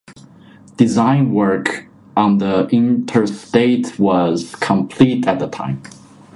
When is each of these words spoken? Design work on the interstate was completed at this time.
Design 0.77 1.31
work 1.31 1.85
on 2.17 2.39
the 2.39 2.65
interstate 2.69 3.99
was 3.99 4.55
completed 4.55 5.27
at 5.27 5.37
this 5.37 5.51
time. 5.51 5.83